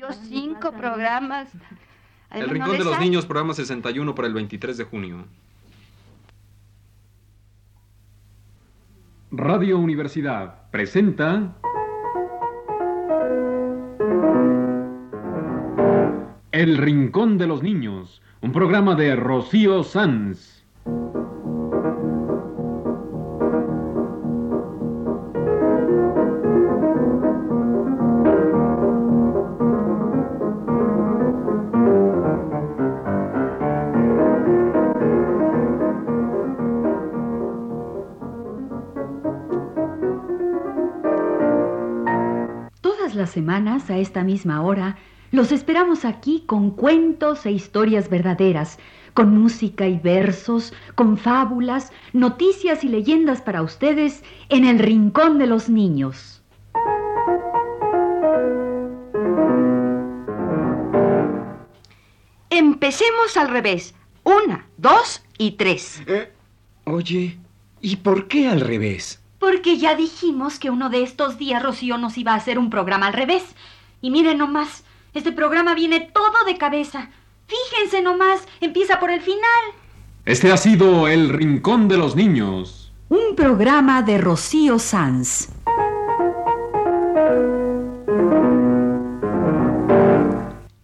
Yo 0.00 0.12
cinco 0.12 0.70
programas. 0.70 1.48
El 2.30 2.46
no 2.46 2.52
Rincón 2.52 2.78
de 2.78 2.84
los. 2.84 3.00
Niños, 3.00 3.26
programa 3.26 3.52
61 3.52 4.14
para 4.14 4.28
el 4.28 4.34
23 4.34 4.76
de 4.76 4.84
junio. 4.84 5.24
Radio 9.32 9.76
Universidad 9.76 10.70
presenta 10.70 11.56
El 16.52 16.76
Rincón 16.76 17.36
de 17.36 17.48
los 17.48 17.64
Niños, 17.64 18.22
un 18.40 18.52
programa 18.52 18.94
de 18.94 19.16
Rocío 19.16 19.82
Sanz. 19.82 20.57
Semanas, 43.38 43.88
a 43.88 43.98
esta 43.98 44.24
misma 44.24 44.62
hora, 44.62 44.98
los 45.30 45.52
esperamos 45.52 46.04
aquí 46.04 46.42
con 46.44 46.72
cuentos 46.72 47.46
e 47.46 47.52
historias 47.52 48.10
verdaderas, 48.10 48.80
con 49.14 49.38
música 49.38 49.86
y 49.86 49.96
versos, 49.96 50.72
con 50.96 51.16
fábulas, 51.16 51.92
noticias 52.12 52.82
y 52.82 52.88
leyendas 52.88 53.40
para 53.40 53.62
ustedes 53.62 54.24
en 54.48 54.64
el 54.64 54.80
Rincón 54.80 55.38
de 55.38 55.46
los 55.46 55.68
Niños. 55.68 56.42
Empecemos 62.50 63.36
al 63.36 63.50
revés. 63.50 63.94
Una, 64.24 64.66
dos 64.78 65.22
y 65.38 65.52
tres. 65.52 66.02
Eh, 66.08 66.32
oye, 66.86 67.38
¿y 67.80 67.96
por 67.96 68.26
qué 68.26 68.48
al 68.48 68.62
revés? 68.62 69.22
Porque 69.38 69.78
ya 69.78 69.94
dijimos 69.94 70.58
que 70.58 70.70
uno 70.70 70.90
de 70.90 71.02
estos 71.02 71.38
días 71.38 71.62
Rocío 71.62 71.98
nos 71.98 72.18
iba 72.18 72.32
a 72.32 72.36
hacer 72.36 72.58
un 72.58 72.70
programa 72.70 73.06
al 73.06 73.12
revés. 73.12 73.44
Y 74.00 74.10
miren 74.10 74.38
nomás, 74.38 74.84
este 75.14 75.32
programa 75.32 75.74
viene 75.74 76.00
todo 76.00 76.44
de 76.46 76.58
cabeza. 76.58 77.10
Fíjense 77.46 78.02
nomás, 78.02 78.46
empieza 78.60 79.00
por 79.00 79.10
el 79.10 79.20
final. 79.20 79.40
Este 80.24 80.52
ha 80.52 80.56
sido 80.56 81.08
El 81.08 81.30
Rincón 81.30 81.88
de 81.88 81.96
los 81.96 82.14
Niños. 82.14 82.92
Un 83.08 83.34
programa 83.36 84.02
de 84.02 84.18
Rocío 84.18 84.78
Sanz. 84.78 85.48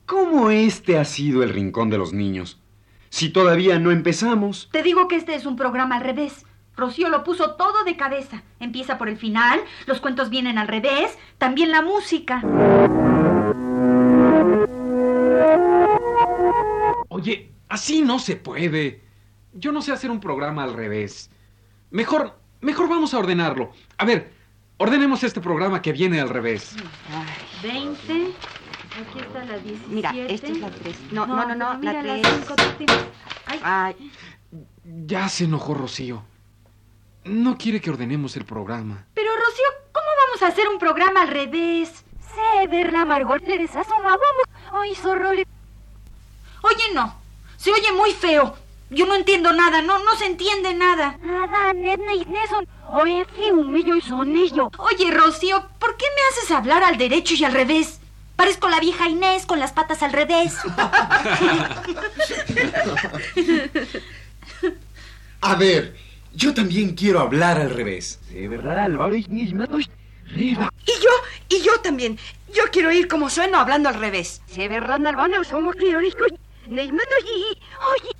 ¿Cómo 0.06 0.50
este 0.50 0.98
ha 0.98 1.04
sido 1.04 1.42
el 1.42 1.50
rincón 1.50 1.90
de 1.90 1.98
los 1.98 2.14
niños? 2.14 2.60
Si 3.10 3.28
todavía 3.28 3.78
no 3.78 3.90
empezamos. 3.90 4.68
Te 4.72 4.82
digo 4.82 5.06
que 5.06 5.16
este 5.16 5.34
es 5.34 5.44
un 5.44 5.56
programa 5.56 5.96
al 5.96 6.02
revés. 6.02 6.46
Rocío 6.76 7.08
lo 7.08 7.22
puso 7.24 7.52
todo 7.54 7.84
de 7.84 7.96
cabeza. 7.96 8.42
Empieza 8.60 8.98
por 8.98 9.08
el 9.08 9.16
final, 9.16 9.60
los 9.86 10.00
cuentos 10.00 10.28
vienen 10.30 10.58
al 10.58 10.68
revés, 10.68 11.16
también 11.38 11.70
la 11.70 11.82
música. 11.82 12.42
Oye, 17.08 17.52
así 17.68 18.02
no 18.02 18.18
se 18.18 18.36
puede. 18.36 19.02
Yo 19.52 19.70
no 19.72 19.82
sé 19.82 19.92
hacer 19.92 20.10
un 20.10 20.20
programa 20.20 20.64
al 20.64 20.74
revés. 20.74 21.30
Mejor, 21.90 22.36
mejor 22.60 22.88
vamos 22.88 23.14
a 23.14 23.18
ordenarlo. 23.18 23.70
A 23.98 24.04
ver, 24.04 24.32
ordenemos 24.78 25.22
este 25.22 25.40
programa 25.40 25.80
que 25.80 25.92
viene 25.92 26.20
al 26.20 26.28
revés. 26.28 26.74
20. 27.62 28.32
Aquí 29.00 29.18
está 29.20 29.44
la 29.44 29.58
17. 29.58 29.94
Mira, 29.94 30.10
esta 30.28 30.46
es 30.48 30.58
la 30.58 30.70
tres. 30.70 30.96
No, 31.12 31.26
no, 31.26 31.36
no, 31.46 31.54
no, 31.54 31.66
pero 31.66 31.78
mira, 31.78 32.02
la 32.02 32.16
la 32.16 32.22
tres. 32.22 32.34
cinco, 32.36 32.54
tú 32.56 32.64
tienes- 32.78 33.04
Ay, 33.46 33.60
Ay, 33.62 34.10
Ya 35.06 35.28
se 35.28 35.44
enojó 35.44 35.74
Rocío. 35.74 36.24
No 37.24 37.56
quiere 37.56 37.80
que 37.80 37.90
ordenemos 37.90 38.36
el 38.36 38.44
programa. 38.44 39.06
Pero 39.14 39.30
Rocío, 39.34 39.64
¿cómo 39.92 40.06
vamos 40.26 40.42
a 40.42 40.48
hacer 40.48 40.68
un 40.68 40.78
programa 40.78 41.22
al 41.22 41.28
revés? 41.28 42.04
Sé 42.20 42.66
verla, 42.68 43.04
Margot, 43.04 43.42
le 43.46 43.66
vamos. 43.66 44.20
Ay, 44.72 44.94
zorrole. 44.94 45.46
Oye, 46.62 46.84
no. 46.94 47.14
Se 47.56 47.72
oye 47.72 47.92
muy 47.92 48.12
feo. 48.12 48.56
Yo 48.90 49.06
no 49.06 49.14
entiendo 49.14 49.52
nada, 49.52 49.80
no, 49.80 49.98
no 50.00 50.14
se 50.16 50.26
entiende 50.26 50.74
nada. 50.74 51.18
Nada, 51.22 51.72
Nedna 51.72 52.14
y 52.14 52.24
Neson. 52.26 52.68
Oye, 52.92 53.26
que 53.34 53.52
humillo 53.52 53.96
y 53.96 54.02
sonillo. 54.02 54.70
Oye, 54.78 55.10
Rocío, 55.10 55.66
¿por 55.78 55.96
qué 55.96 56.04
me 56.14 56.22
haces 56.30 56.50
hablar 56.50 56.84
al 56.84 56.98
derecho 56.98 57.34
y 57.34 57.44
al 57.44 57.52
revés? 57.52 58.00
Parezco 58.36 58.68
la 58.68 58.80
vieja 58.80 59.08
Inés 59.08 59.46
con 59.46 59.58
las 59.58 59.72
patas 59.72 60.02
al 60.02 60.12
revés. 60.12 60.56
A 65.40 65.54
ver, 65.56 65.96
yo 66.34 66.54
también 66.54 66.94
quiero 66.94 67.20
hablar 67.20 67.58
al 67.58 67.70
revés. 67.70 68.20
De 68.30 68.48
verdad, 68.48 68.78
Álvaro, 68.78 69.14
y 69.14 70.92
yo, 71.00 71.10
y 71.48 71.62
yo 71.62 71.80
también. 71.80 72.18
Yo 72.52 72.64
quiero 72.70 72.92
ir 72.92 73.08
como 73.08 73.30
sueno 73.30 73.58
hablando 73.58 73.88
al 73.88 73.96
revés. 73.96 74.42
Se 74.46 74.68
verán, 74.68 75.06
hermano, 75.06 75.42
somos 75.44 75.76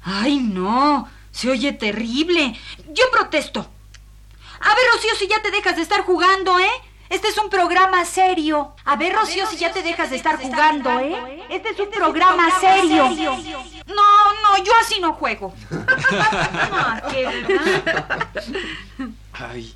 Ay, 0.03 0.39
no. 0.39 1.09
Se 1.31 1.51
oye 1.51 1.73
terrible. 1.73 2.59
Yo 2.93 3.05
protesto. 3.11 3.61
A 4.61 4.75
ver, 4.75 4.85
Rocío, 4.93 5.15
si 5.19 5.27
ya 5.27 5.43
te 5.43 5.51
dejas 5.51 5.77
de 5.77 5.83
estar 5.83 6.03
jugando, 6.03 6.59
¿eh? 6.59 6.71
Este 7.11 7.29
es 7.29 7.39
un 7.39 7.51
programa 7.51 8.05
serio. 8.05 8.75
A 8.85 8.97
ver, 8.97 9.15
Rocío, 9.15 9.47
si 9.47 9.57
ya 9.57 9.73
te 9.73 9.83
dejas 9.83 10.11
de 10.11 10.17
estar 10.17 10.37
jugando, 10.37 11.01
¿eh? 11.01 11.45
Este 11.51 11.71
es 11.71 11.79
un 11.79 11.91
programa 11.91 12.49
serio. 12.61 13.09
No, 14.55 14.65
yo 14.65 14.73
así 14.81 15.01
no 15.01 15.13
juego. 15.15 15.53
Ah, 16.77 17.03
qué 17.11 17.25
verdad. 17.25 18.35
Ay, 19.33 19.75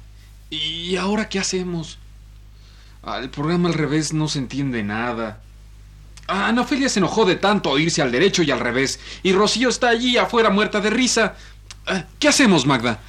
¿y 0.51 0.97
ahora 0.97 1.29
qué 1.29 1.39
hacemos? 1.39 1.99
Ah, 3.03 3.19
el 3.19 3.31
programa 3.31 3.69
al 3.69 3.75
revés 3.75 4.13
no 4.13 4.29
se 4.29 4.39
entiende 4.39 4.83
nada. 4.83 5.41
Ah, 6.27 6.49
Ana 6.49 6.63
Ofelia 6.63 6.89
se 6.89 7.01
enojó 7.01 7.25
de 7.25 7.37
tanto 7.37 7.71
oírse 7.71 8.03
al 8.03 8.13
derecho 8.13 8.43
y 8.43 8.51
al 8.51 8.61
revés. 8.61 9.01
Y 9.23 9.33
Rocío 9.33 9.69
está 9.69 9.89
allí 9.89 10.17
afuera 10.17 10.51
muerta 10.51 10.81
de 10.81 10.91
risa. 10.91 11.35
Ah, 11.87 12.05
¿Qué 12.19 12.29
hacemos, 12.29 12.67
Magda? 12.67 13.01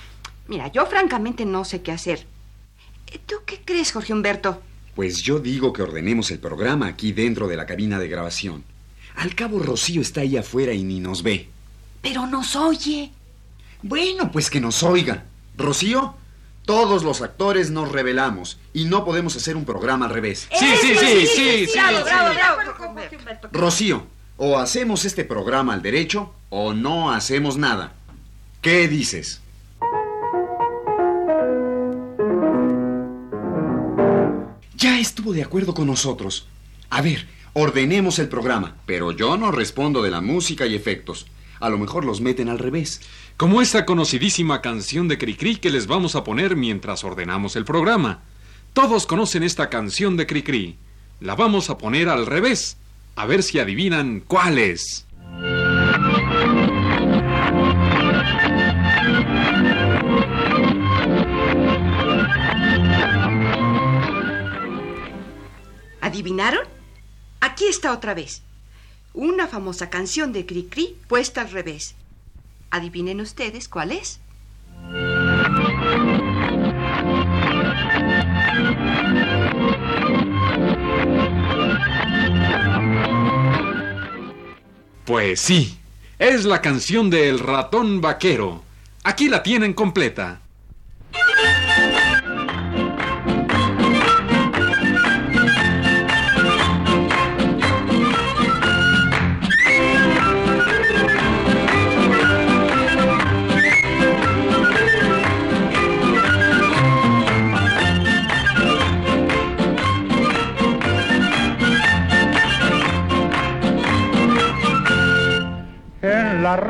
Mira, 0.47 0.71
yo 0.71 0.85
francamente 0.85 1.45
no 1.45 1.65
sé 1.65 1.81
qué 1.81 1.91
hacer. 1.91 2.25
Eh, 3.07 3.19
¿Tú 3.25 3.35
qué 3.45 3.61
crees, 3.63 3.91
Jorge 3.91 4.13
Humberto? 4.13 4.61
Pues 4.95 5.21
yo 5.21 5.39
digo 5.39 5.73
que 5.73 5.83
ordenemos 5.83 6.31
el 6.31 6.39
programa 6.39 6.87
aquí 6.87 7.11
dentro 7.11 7.47
de 7.47 7.57
la 7.57 7.65
cabina 7.65 7.99
de 7.99 8.07
grabación. 8.07 8.63
Al 9.15 9.35
cabo, 9.35 9.59
Rocío 9.59 10.01
está 10.01 10.21
ahí 10.21 10.37
afuera 10.37 10.73
y 10.73 10.83
ni 10.83 10.99
nos 10.99 11.23
ve. 11.23 11.49
Pero 12.01 12.27
nos 12.27 12.55
oye. 12.55 13.11
Bueno, 13.81 14.31
pues 14.31 14.49
que 14.49 14.59
nos 14.59 14.83
oiga. 14.83 15.25
Rocío, 15.57 16.15
todos 16.65 17.03
los 17.03 17.21
actores 17.21 17.71
nos 17.71 17.91
revelamos 17.91 18.59
y 18.73 18.85
no 18.85 19.03
podemos 19.03 19.35
hacer 19.35 19.57
un 19.57 19.65
programa 19.65 20.05
al 20.05 20.13
revés. 20.13 20.47
Sí, 20.57 20.67
sí, 20.79 20.93
sí, 20.95 21.27
sí, 21.27 21.67
sí. 21.67 21.79
Rocío, 23.51 24.05
o 24.37 24.57
hacemos 24.57 25.05
este 25.05 25.25
programa 25.25 25.73
al 25.73 25.81
derecho 25.81 26.31
o 26.49 26.73
no 26.73 27.11
hacemos 27.11 27.57
nada. 27.57 27.93
¿Qué 28.61 28.87
dices? 28.87 29.41
Ya 34.75 34.99
estuvo 34.99 35.33
de 35.33 35.43
acuerdo 35.43 35.73
con 35.73 35.87
nosotros. 35.87 36.47
A 36.89 37.01
ver, 37.01 37.27
ordenemos 37.53 38.19
el 38.19 38.29
programa, 38.29 38.75
pero 38.85 39.11
yo 39.11 39.37
no 39.37 39.51
respondo 39.51 40.01
de 40.01 40.11
la 40.11 40.21
música 40.21 40.65
y 40.65 40.75
efectos. 40.75 41.25
A 41.59 41.69
lo 41.69 41.77
mejor 41.77 42.05
los 42.05 42.21
meten 42.21 42.49
al 42.49 42.59
revés. 42.59 43.01
Como 43.37 43.61
esta 43.61 43.85
conocidísima 43.85 44.61
canción 44.61 45.07
de 45.07 45.17
Cricri 45.17 45.57
que 45.57 45.69
les 45.69 45.87
vamos 45.87 46.15
a 46.15 46.23
poner 46.23 46.55
mientras 46.55 47.03
ordenamos 47.03 47.55
el 47.55 47.65
programa. 47.65 48.21
Todos 48.73 49.05
conocen 49.05 49.43
esta 49.43 49.69
canción 49.69 50.15
de 50.17 50.27
Cricri. 50.27 50.77
La 51.19 51.35
vamos 51.35 51.69
a 51.69 51.77
poner 51.77 52.07
al 52.07 52.25
revés. 52.25 52.77
A 53.15 53.25
ver 53.25 53.43
si 53.43 53.59
adivinan 53.59 54.23
cuál 54.25 54.57
es. 54.57 55.05
¿Adivinaron? 66.01 66.65
Aquí 67.41 67.65
está 67.65 67.93
otra 67.93 68.13
vez. 68.13 68.41
Una 69.13 69.47
famosa 69.47 69.89
canción 69.89 70.31
de 70.33 70.45
Cricri 70.45 70.95
puesta 71.07 71.41
al 71.41 71.51
revés. 71.51 71.95
Adivinen 72.69 73.21
ustedes 73.21 73.67
cuál 73.67 73.91
es. 73.91 74.19
Pues 85.05 85.39
sí, 85.41 85.79
es 86.19 86.45
la 86.45 86.61
canción 86.61 87.09
de 87.09 87.29
El 87.29 87.39
ratón 87.39 88.01
vaquero. 88.01 88.63
Aquí 89.03 89.27
la 89.27 89.41
tienen 89.41 89.73
completa. 89.73 90.39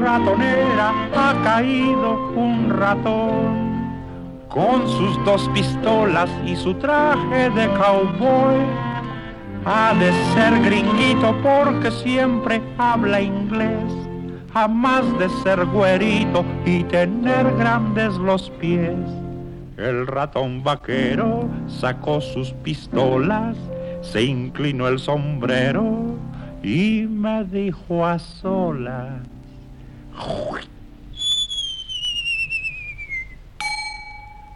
Ratonera 0.10 0.92
ha 1.16 1.34
caído 1.44 2.32
un 2.36 2.70
ratón. 2.70 3.70
Con 4.48 4.88
sus 4.88 5.24
dos 5.26 5.48
pistolas 5.54 6.30
y 6.46 6.56
su 6.56 6.74
traje 6.74 7.52
de 7.52 7.68
cowboy, 7.74 8.58
ha 9.66 9.94
de 9.94 10.12
ser 10.34 10.60
gringuito 10.64 11.36
porque 11.44 11.92
siempre 11.92 12.60
habla 12.80 13.22
inglés. 13.22 13.94
Jamás 14.52 15.06
de 15.20 15.30
ser 15.44 15.64
güerito 15.68 16.44
y 16.66 16.84
tener 16.86 17.56
grandes 17.58 18.16
los 18.16 18.50
pies. 18.60 18.98
El 19.78 20.08
ratón 20.08 20.64
vaquero 20.64 21.48
sacó 21.68 22.20
sus 22.20 22.52
pistolas, 22.64 23.56
se 24.02 24.24
inclinó 24.24 24.88
el 24.88 24.98
sombrero 24.98 26.16
y 26.64 27.06
me 27.08 27.44
dijo 27.46 28.04
a 28.04 28.18
solas. 28.18 29.39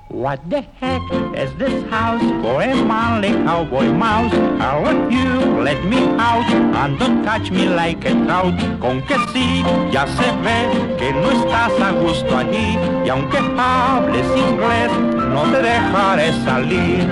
What 0.09 0.49
the 0.49 0.61
heck 0.79 1.01
is 1.35 1.53
this 1.55 1.83
house 1.89 2.21
a 2.21 2.83
manly 2.83 3.29
cowboy 3.45 3.91
mouse? 3.91 4.33
How 4.59 4.83
are 4.83 5.11
you? 5.11 5.61
Let 5.63 5.83
me 5.85 5.99
out 6.19 6.45
and 6.51 6.99
don't 6.99 7.23
touch 7.23 7.49
me 7.49 7.67
like 7.67 8.05
a 8.05 8.13
trout. 8.25 8.53
Con 8.79 9.01
que 9.03 9.15
sí, 9.31 9.63
ya 9.91 10.05
se 10.05 10.31
ve 10.43 10.95
que 10.97 11.13
no 11.13 11.31
estás 11.31 11.79
a 11.79 11.91
gusto 11.91 12.37
allí 12.37 12.77
y 13.05 13.09
aunque 13.09 13.37
hables 13.37 14.27
inglés, 14.37 14.91
no 15.33 15.43
te 15.51 15.61
dejaré 15.61 16.31
salir. 16.43 17.07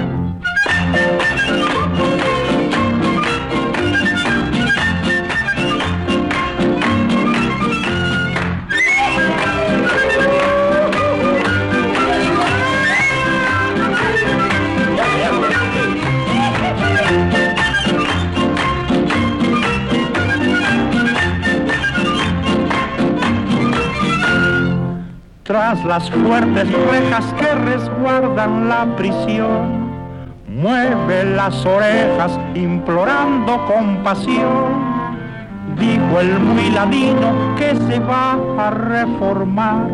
Tras 25.51 25.83
las 25.83 26.09
fuertes 26.09 26.65
rejas 26.89 27.25
que 27.33 27.53
resguardan 27.53 28.69
la 28.69 28.85
prisión, 28.95 29.91
mueve 30.47 31.25
las 31.25 31.65
orejas 31.65 32.39
implorando 32.55 33.65
compasión. 33.65 35.11
Dijo 35.77 36.21
el 36.21 36.39
muy 36.39 36.71
ladino 36.71 37.53
que 37.57 37.75
se 37.75 37.99
va 37.99 38.37
a 38.57 38.69
reformar. 38.69 39.89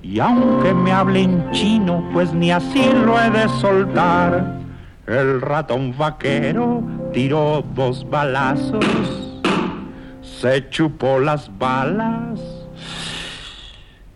Y 0.00 0.18
aunque 0.18 0.72
me 0.72 0.92
hable 0.92 1.24
en 1.24 1.50
chino, 1.50 2.02
pues 2.14 2.32
ni 2.32 2.50
así 2.50 2.90
lo 3.04 3.20
he 3.20 3.28
de 3.28 3.50
soltar. 3.60 4.60
El 5.06 5.42
ratón 5.42 5.94
vaquero 5.94 6.82
tiró 7.12 7.62
dos 7.74 8.08
balazos, 8.08 9.42
se 10.22 10.70
chupó 10.70 11.18
las 11.18 11.50
balas 11.58 12.59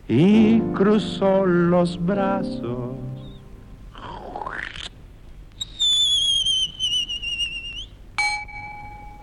y 0.08 0.60
cruzó 0.74 1.46
los 1.46 1.98
brazos. 2.04 2.96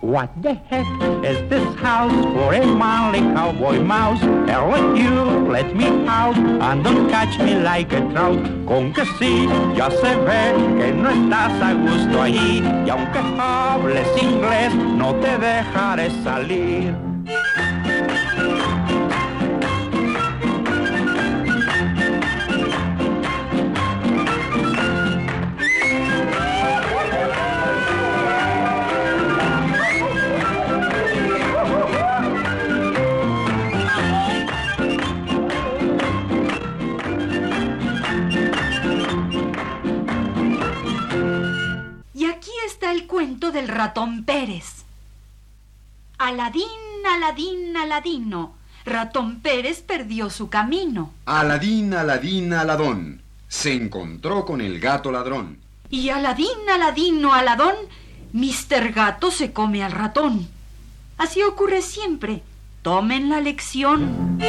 What 0.01 0.41
the 0.41 0.55
heck 0.55 0.87
is 1.23 1.47
this 1.47 1.75
house 1.75 2.11
for 2.33 2.55
a 2.55 2.65
manly 2.65 3.19
cowboy 3.35 3.79
mouse? 3.79 4.19
Hell 4.49 4.71
with 4.71 4.97
you, 4.97 5.47
let 5.47 5.75
me 5.75 5.85
out 6.07 6.35
and 6.35 6.83
don't 6.83 7.07
catch 7.07 7.37
me 7.37 7.53
like 7.55 7.93
a 7.93 8.01
trout. 8.11 8.41
Con 8.65 8.91
que 8.93 9.05
sí, 9.19 9.47
ya 9.75 9.91
se 9.91 10.15
ve 10.15 10.53
que 10.79 10.91
no 10.91 11.11
estás 11.11 11.53
a 11.61 11.73
gusto 11.75 12.19
allí 12.19 12.63
y 12.83 12.89
aunque 12.89 13.19
hables 13.39 14.07
inglés, 14.21 14.73
no 14.73 15.13
te 15.15 15.37
dejaré 15.37 16.09
salir. 16.23 17.10
Cuento 43.11 43.51
del 43.51 43.67
ratón 43.67 44.23
Pérez. 44.23 44.85
Aladín, 46.17 46.63
Aladín, 47.05 47.75
Aladino. 47.75 48.53
Ratón 48.85 49.41
Pérez 49.41 49.81
perdió 49.81 50.29
su 50.29 50.47
camino. 50.47 51.11
Aladín, 51.25 51.93
Aladín, 51.93 52.53
Aladón. 52.53 53.21
Se 53.49 53.73
encontró 53.73 54.45
con 54.45 54.61
el 54.61 54.79
gato 54.79 55.11
ladrón. 55.11 55.57
Y 55.89 56.07
Aladín, 56.07 56.69
Aladino, 56.73 57.33
Aladón, 57.33 57.75
Mister 58.31 58.93
Gato 58.93 59.29
se 59.29 59.51
come 59.51 59.83
al 59.83 59.91
ratón. 59.91 60.47
Así 61.17 61.43
ocurre 61.43 61.81
siempre. 61.81 62.41
Tomen 62.81 63.27
la 63.27 63.41
lección. 63.41 64.39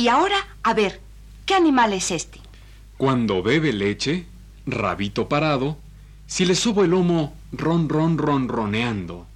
Y 0.00 0.08
ahora, 0.08 0.48
a 0.62 0.72
ver, 0.72 0.98
¿qué 1.44 1.52
animal 1.52 1.92
es 1.92 2.10
este? 2.10 2.40
Cuando 2.96 3.42
bebe 3.42 3.70
leche, 3.70 4.24
rabito 4.64 5.28
parado, 5.28 5.76
si 6.26 6.46
le 6.46 6.54
subo 6.54 6.84
el 6.84 6.92
lomo, 6.92 7.36
ron, 7.52 7.86
ron, 7.90 8.16
ron, 8.16 8.48
roneando. 8.48 9.26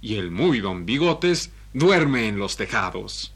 Y 0.00 0.14
el 0.14 0.30
muy 0.30 0.60
don 0.60 0.86
Bigotes 0.86 1.50
duerme 1.72 2.28
en 2.28 2.38
los 2.38 2.56
tejados. 2.56 3.34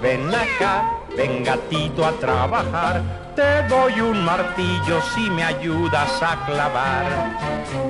Ven 0.00 0.34
acá, 0.34 0.90
ven 1.16 1.44
gatito 1.44 2.04
a 2.04 2.12
trabajar. 2.12 3.02
Te 3.36 3.62
doy 3.68 4.00
un 4.00 4.24
martillo 4.24 5.00
si 5.14 5.30
me 5.30 5.42
ayudas 5.42 6.22
a 6.22 6.44
clavar. 6.44 7.06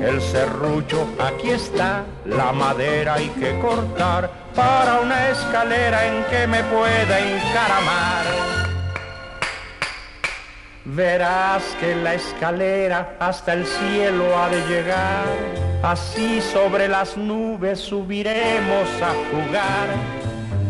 El 0.00 0.20
serrucho 0.20 1.08
aquí 1.18 1.50
está, 1.50 2.04
la 2.24 2.52
madera 2.52 3.14
hay 3.14 3.28
que 3.30 3.58
cortar 3.58 4.30
para 4.54 5.00
una 5.00 5.30
escalera 5.30 6.06
en 6.06 6.24
que 6.24 6.46
me 6.46 6.62
pueda 6.64 7.18
encaramar. 7.18 8.24
Verás 10.84 11.62
que 11.80 11.94
la 11.94 12.14
escalera 12.14 13.16
hasta 13.20 13.54
el 13.54 13.66
cielo 13.66 14.36
ha 14.36 14.48
de 14.48 14.60
llegar, 14.66 15.26
así 15.82 16.40
sobre 16.40 16.88
las 16.88 17.16
nubes 17.16 17.78
subiremos 17.78 18.88
a 19.00 19.12
jugar. 19.30 20.21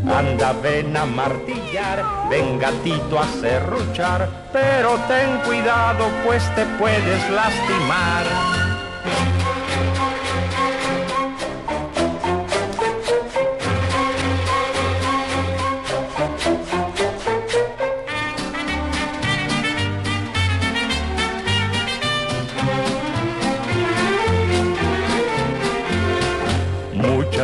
Anda, 0.06 0.52
ven 0.52 0.97
a 0.97 1.06
martillar, 1.06 2.02
ven 2.28 2.59
gatito 2.59 3.18
a 3.18 3.26
serruchar, 3.40 4.28
pero 4.52 4.99
ten 5.06 5.38
cuidado 5.47 6.09
pues 6.25 6.42
te 6.56 6.66
puedes 6.78 7.30
lastimar. 7.30 8.26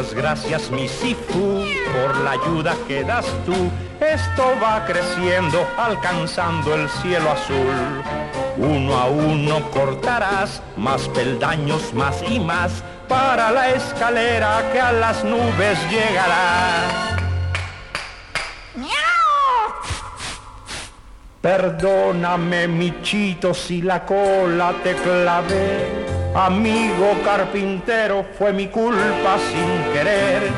Muchas 0.09 0.23
gracias, 0.23 0.71
mi 0.71 0.89
Sifu, 0.89 1.67
por 1.93 2.17
la 2.25 2.31
ayuda 2.31 2.75
que 2.87 3.05
das 3.05 3.27
tú. 3.45 3.71
esto 4.01 4.55
va 4.63 4.87
creciendo, 4.87 5.67
alcanzando 5.77 6.75
el 6.75 6.89
cielo 6.89 7.31
azul. 7.31 8.03
Uno 8.57 8.97
a 8.97 9.05
uno 9.05 9.71
cortarás 9.71 10.63
más 10.79 11.07
peldaños, 11.09 11.93
más 11.93 12.23
y 12.27 12.41
más, 12.41 12.83
para 13.07 13.51
la 13.53 13.69
escalera 13.69 14.71
que 14.73 14.81
a 14.81 14.93
las 14.93 15.23
nubes 15.25 15.79
llegará. 15.91 17.19
Perdóname, 21.43 22.67
michito, 22.67 23.53
si 23.53 23.83
la 23.83 24.07
cola 24.07 24.73
te 24.83 24.95
clavé. 24.95 26.08
Amigo 26.35 27.17
carpintero, 27.25 28.25
fue 28.39 28.53
mi 28.53 28.69
culpa 28.69 29.39
sin 29.51 29.93
querer. 29.93 30.51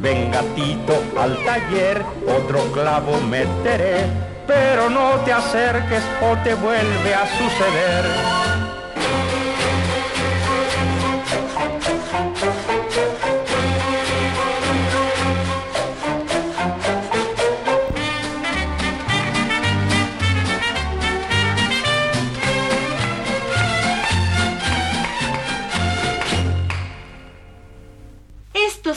Ven 0.00 0.30
gatito 0.30 1.02
al 1.18 1.36
taller, 1.44 2.02
otro 2.26 2.60
clavo 2.72 3.20
meteré, 3.28 4.06
pero 4.46 4.88
no 4.88 5.12
te 5.24 5.32
acerques 5.32 6.02
o 6.22 6.36
te 6.42 6.54
vuelve 6.54 7.14
a 7.14 7.26
suceder. 7.26 8.49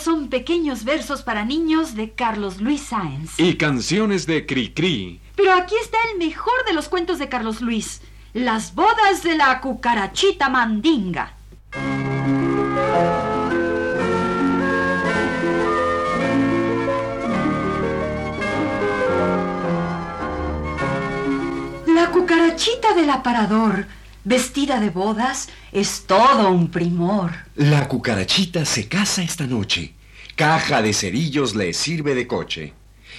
Son 0.03 0.27
pequeños 0.27 0.83
versos 0.83 1.21
para 1.21 1.45
niños 1.45 1.95
de 1.95 2.11
Carlos 2.11 2.59
Luis 2.59 2.81
Sáenz. 2.81 3.39
Y 3.39 3.55
canciones 3.55 4.25
de 4.25 4.45
Cricri. 4.45 5.21
Pero 5.35 5.53
aquí 5.53 5.75
está 5.81 5.97
el 6.11 6.19
mejor 6.19 6.65
de 6.67 6.73
los 6.73 6.89
cuentos 6.89 7.19
de 7.19 7.29
Carlos 7.29 7.61
Luis. 7.61 8.01
Las 8.33 8.75
bodas 8.75 9.23
de 9.23 9.37
la 9.37 9.61
cucarachita 9.61 10.49
mandinga. 10.49 11.37
La 21.87 22.09
cucarachita 22.11 22.93
del 22.93 23.09
aparador, 23.09 23.85
vestida 24.23 24.79
de 24.79 24.89
bodas, 24.89 25.49
es 25.71 26.03
todo 26.07 26.49
un 26.49 26.69
primor. 26.69 27.31
La 27.55 27.87
cucarachita 27.87 28.65
se 28.65 28.87
casa 28.87 29.23
esta 29.23 29.47
noche. 29.47 29.93
Caja 30.35 30.81
de 30.81 30.93
cerillos 30.93 31.55
le 31.55 31.73
sirve 31.73 32.15
de 32.15 32.27
coche. 32.27 32.73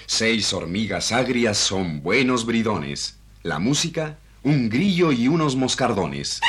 Seis 0.06 0.52
hormigas 0.52 1.12
agrias 1.12 1.56
son 1.56 2.02
buenos 2.02 2.44
bridones. 2.44 3.18
La 3.42 3.58
música, 3.58 4.18
un 4.42 4.68
grillo 4.68 5.12
y 5.12 5.28
unos 5.28 5.56
moscardones. 5.56 6.40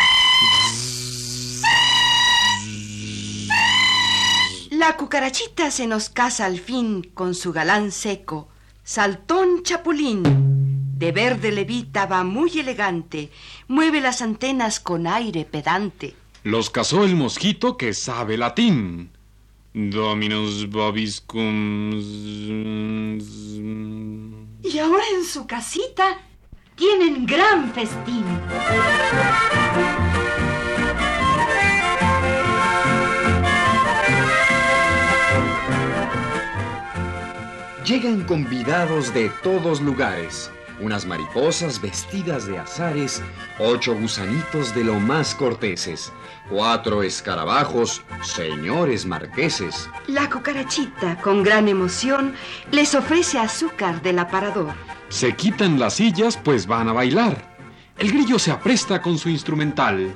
La 4.71 4.97
cucarachita 4.97 5.71
se 5.71 5.87
nos 5.87 6.09
casa 6.09 6.45
al 6.45 6.59
fin 6.59 7.11
con 7.13 7.33
su 7.33 7.53
galán 7.53 7.91
seco, 7.91 8.49
saltón 8.83 9.63
chapulín. 9.63 10.54
De 10.95 11.11
verde 11.11 11.51
levita 11.51 12.05
va 12.05 12.23
muy 12.23 12.57
elegante, 12.57 13.29
mueve 13.67 13.99
las 13.99 14.21
antenas 14.21 14.79
con 14.79 15.07
aire 15.07 15.43
pedante. 15.43 16.15
Los 16.43 16.69
casó 16.69 17.03
el 17.03 17.17
mosquito 17.17 17.75
que 17.75 17.93
sabe 17.93 18.37
latín. 18.37 19.09
Dominus 19.73 20.69
vobiscum. 20.69 21.91
Y 24.63 24.79
ahora 24.79 25.03
en 25.17 25.25
su 25.25 25.45
casita 25.45 26.17
tienen 26.77 27.25
gran 27.25 27.73
festín. 27.73 28.23
Llegan 37.85 38.23
convidados 38.23 39.13
de 39.13 39.29
todos 39.43 39.81
lugares. 39.81 40.51
Unas 40.79 41.05
mariposas 41.05 41.81
vestidas 41.81 42.47
de 42.47 42.57
azares, 42.57 43.21
ocho 43.59 43.95
gusanitos 43.95 44.75
de 44.75 44.83
lo 44.83 44.99
más 44.99 45.33
corteses, 45.33 46.11
cuatro 46.49 47.01
escarabajos, 47.01 48.01
señores 48.21 49.05
marqueses. 49.05 49.89
La 50.07 50.29
cucarachita, 50.29 51.17
con 51.21 51.43
gran 51.43 51.69
emoción, 51.69 52.33
les 52.71 52.93
ofrece 52.93 53.39
azúcar 53.39 54.01
del 54.01 54.19
aparador. 54.19 54.73
Se 55.07 55.33
quitan 55.33 55.79
las 55.79 55.93
sillas 55.93 56.35
pues 56.35 56.67
van 56.67 56.89
a 56.89 56.93
bailar. 56.93 57.55
El 57.97 58.11
grillo 58.11 58.37
se 58.37 58.51
apresta 58.51 59.01
con 59.01 59.17
su 59.17 59.29
instrumental. 59.29 60.13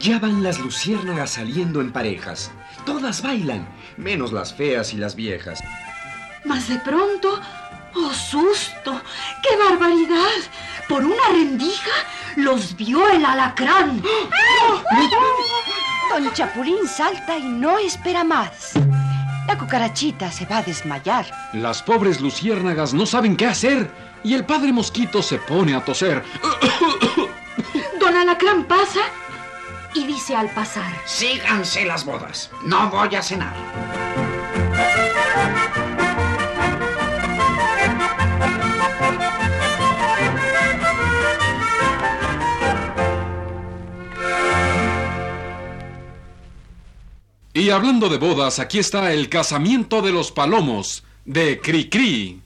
Ya 0.00 0.18
van 0.18 0.42
las 0.42 0.58
luciérnagas 0.58 1.30
saliendo 1.30 1.82
en 1.82 1.92
parejas. 1.92 2.50
Todas 2.86 3.20
bailan, 3.20 3.68
menos 3.98 4.32
las 4.32 4.54
feas 4.54 4.94
y 4.94 4.96
las 4.96 5.16
viejas. 5.16 5.62
Mas 6.46 6.68
de 6.68 6.78
pronto, 6.78 7.40
¡oh 7.96 8.12
susto! 8.12 9.00
¡Qué 9.42 9.56
barbaridad! 9.56 10.42
Por 10.88 11.04
una 11.04 11.28
rendija 11.32 11.90
los 12.36 12.76
vio 12.76 13.08
el 13.08 13.24
alacrán. 13.24 14.02
Don 16.10 16.32
Chapulín 16.32 16.86
salta 16.86 17.36
y 17.36 17.44
no 17.44 17.78
espera 17.78 18.22
más. 18.24 18.72
La 19.46 19.58
cucarachita 19.58 20.30
se 20.30 20.46
va 20.46 20.58
a 20.58 20.62
desmayar. 20.62 21.26
Las 21.52 21.82
pobres 21.82 22.20
luciérnagas 22.20 22.94
no 22.94 23.06
saben 23.06 23.36
qué 23.36 23.46
hacer 23.46 23.90
y 24.22 24.34
el 24.34 24.44
padre 24.44 24.72
mosquito 24.72 25.22
se 25.22 25.38
pone 25.38 25.74
a 25.74 25.84
toser. 25.84 26.24
Don 28.00 28.16
Alacrán 28.16 28.64
pasa 28.64 29.00
y 29.94 30.04
dice 30.04 30.36
al 30.36 30.50
pasar. 30.50 30.92
Síganse 31.04 31.84
las 31.84 32.04
bodas. 32.04 32.50
No 32.62 32.90
voy 32.90 33.14
a 33.14 33.22
cenar. 33.22 33.54
Y 47.56 47.70
hablando 47.70 48.10
de 48.10 48.18
bodas, 48.18 48.58
aquí 48.58 48.78
está 48.78 49.14
el 49.14 49.30
casamiento 49.30 50.02
de 50.02 50.12
los 50.12 50.30
palomos 50.30 51.04
de 51.24 51.58
Cricri. 51.58 52.42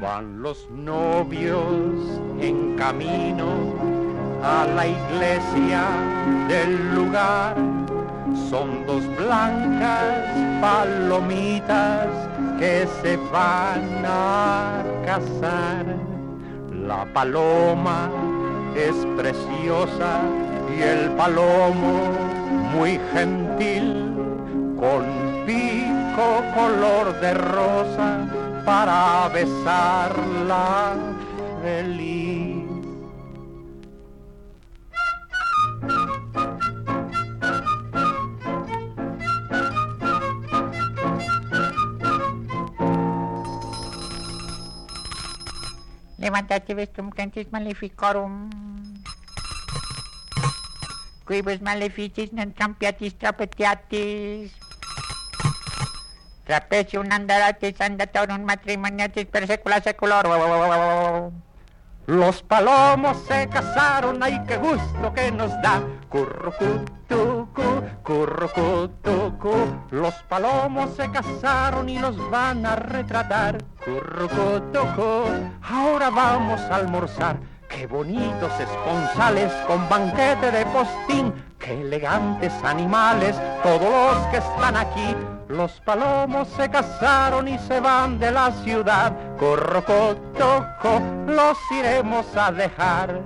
Van 0.00 0.42
los 0.42 0.68
novios 0.70 2.20
en 2.40 2.74
camino 2.76 3.74
a 4.42 4.66
la 4.66 4.88
iglesia 4.88 5.84
del 6.48 6.96
lugar. 6.96 7.54
Son 8.50 8.84
dos 8.86 9.06
blancas 9.16 10.60
palomitas 10.60 12.08
que 12.58 12.88
se 13.02 13.16
van 13.32 14.04
a 14.04 14.82
casar. 15.04 15.86
La 16.72 17.04
paloma 17.14 18.10
es 18.74 18.94
preciosa 19.16 20.22
y 20.76 20.82
el 20.82 21.10
palomo 21.12 22.25
muy 22.76 23.00
gentil, 23.12 24.12
con 24.78 25.02
pico 25.46 26.44
color 26.54 27.18
de 27.20 27.32
rosa 27.32 28.28
para 28.66 29.28
besarla 29.32 30.94
feliz. 31.62 32.66
Levantate 46.18 46.74
vestum 46.74 47.10
cantis 47.10 47.50
maleficorum. 47.50 48.65
Quibus 51.26 51.58
maleficis 51.58 52.30
non 52.30 52.54
campiatis 52.54 53.18
trapetiatis. 53.18 54.54
Trapezium 56.46 57.10
andaratis 57.10 57.82
andatorum 57.82 58.46
matrimoniatis 58.46 59.26
per 59.26 59.50
secula 59.50 59.82
seculorum. 59.82 61.34
Los 62.06 62.42
palomos 62.46 63.18
se 63.26 63.48
casaron, 63.48 64.22
ay 64.22 64.38
qué 64.46 64.56
gusto 64.56 65.12
que 65.12 65.32
nos 65.32 65.50
da. 65.60 65.82
Currucutucu, 66.08 67.82
currucutucu. 68.04 69.54
Los 69.90 70.14
palomos 70.30 70.94
se 70.94 71.10
casaron 71.10 71.88
y 71.88 71.98
los 71.98 72.14
van 72.30 72.64
a 72.64 72.76
retratar. 72.76 73.58
Currucutucu. 73.84 75.50
Ahora 75.62 76.10
vamos 76.10 76.60
a 76.60 76.76
almorzar. 76.76 77.36
Qué 77.68 77.86
bonitos 77.86 78.52
esponsales 78.60 79.52
con 79.66 79.88
banquete 79.88 80.50
de 80.50 80.66
postín. 80.66 81.32
Qué 81.58 81.80
elegantes 81.80 82.52
animales, 82.62 83.36
todos 83.62 84.14
los 84.14 84.26
que 84.28 84.36
están 84.38 84.76
aquí. 84.76 85.16
Los 85.48 85.72
palomos 85.80 86.48
se 86.56 86.68
casaron 86.68 87.48
y 87.48 87.58
se 87.58 87.80
van 87.80 88.18
de 88.18 88.30
la 88.30 88.50
ciudad. 88.64 89.12
Corrocotoco, 89.36 91.00
los 91.26 91.58
iremos 91.72 92.26
a 92.36 92.52
dejar. 92.52 93.22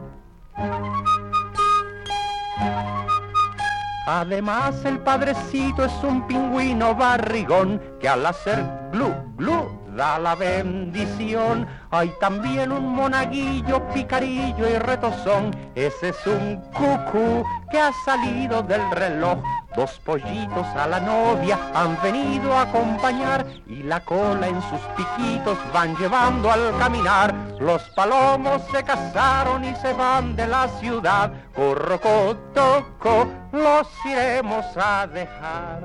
Además 4.06 4.84
el 4.84 4.98
padrecito 4.98 5.84
es 5.84 5.92
un 6.02 6.26
pingüino 6.26 6.94
barrigón 6.94 7.80
que 8.00 8.08
al 8.08 8.26
hacer 8.26 8.64
glu 8.90 9.14
glu 9.36 9.69
da 10.00 10.18
la 10.18 10.34
bendición. 10.34 11.66
Hay 11.90 12.10
también 12.20 12.72
un 12.72 12.86
monaguillo, 12.94 13.86
picarillo 13.92 14.66
y 14.66 14.78
retozón. 14.78 15.54
Ese 15.74 16.08
es 16.08 16.26
un 16.26 16.56
cucú 16.72 17.44
que 17.70 17.78
ha 17.78 17.92
salido 18.06 18.62
del 18.62 18.80
reloj. 18.92 19.38
Dos 19.76 20.00
pollitos 20.06 20.66
a 20.68 20.86
la 20.86 21.00
novia 21.00 21.58
han 21.74 22.00
venido 22.02 22.56
a 22.56 22.62
acompañar 22.62 23.46
y 23.66 23.82
la 23.82 24.00
cola 24.00 24.48
en 24.48 24.62
sus 24.70 24.80
piquitos 24.96 25.58
van 25.74 25.94
llevando 25.96 26.50
al 26.50 26.74
caminar. 26.78 27.34
Los 27.60 27.82
palomos 27.90 28.62
se 28.72 28.82
casaron 28.82 29.62
y 29.66 29.74
se 29.76 29.92
van 29.92 30.34
de 30.34 30.46
la 30.46 30.66
ciudad. 30.80 31.30
Corrocotoco, 31.54 33.28
los 33.52 33.86
iremos 34.06 34.64
a 34.76 35.06
dejar. 35.06 35.82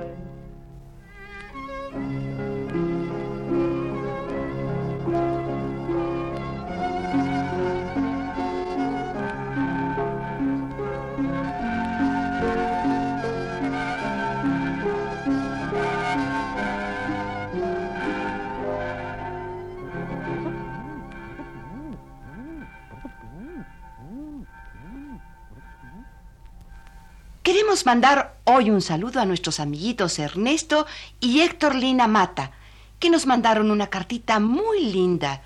Queremos 27.56 27.86
mandar 27.86 28.36
hoy 28.44 28.70
un 28.70 28.82
saludo 28.82 29.22
a 29.22 29.26
nuestros 29.26 29.62
amiguitos 29.62 30.20
Ernesto 30.20 30.86
y 31.22 31.40
Héctor 31.40 31.74
Lina 31.74 32.06
Mata, 32.06 32.52
que 33.00 33.10
nos 33.10 33.26
mandaron 33.26 33.72
una 33.72 33.88
cartita 33.88 34.42
muy 34.42 34.92
linda. 34.92 35.42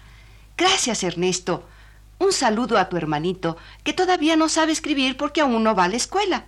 Gracias, 0.57 1.03
Ernesto. 1.03 1.69
Un 2.17 2.33
saludo 2.33 2.79
a 2.79 2.89
tu 2.89 2.97
hermanito, 2.97 3.57
que 3.83 3.93
todavía 3.93 4.35
no 4.35 4.49
sabe 4.49 4.71
escribir 4.71 5.17
porque 5.17 5.41
aún 5.41 5.63
no 5.63 5.75
va 5.75 5.83
a 5.83 5.87
la 5.87 5.97
escuela. 5.97 6.45